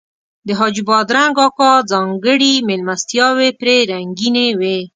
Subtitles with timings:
[0.47, 4.77] د حاجي بادرنګ اکا ځانګړي میلمستیاوې پرې رنګینې وې.